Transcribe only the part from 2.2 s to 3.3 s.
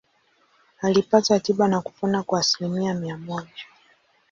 kwa asilimia mia